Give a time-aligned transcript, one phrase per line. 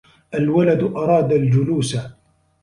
[0.33, 1.99] الْوَلَدُ أَرَادَ الْجُلُوسَ.